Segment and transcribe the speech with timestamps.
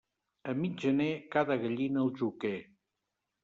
[0.53, 2.57] A mig gener, cada gallina al joquer.